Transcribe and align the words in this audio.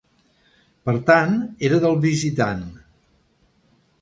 Per 0.87 0.95
tant, 1.09 1.37
era 1.69 1.79
del 1.85 2.01
visitant. 2.09 2.65